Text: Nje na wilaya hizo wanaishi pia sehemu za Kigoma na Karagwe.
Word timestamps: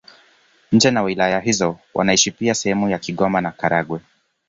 Nje 0.71 0.91
na 0.91 1.03
wilaya 1.03 1.39
hizo 1.39 1.77
wanaishi 1.93 2.31
pia 2.31 2.53
sehemu 2.55 2.89
za 2.89 2.99
Kigoma 2.99 3.41
na 3.41 3.51
Karagwe. 3.51 3.99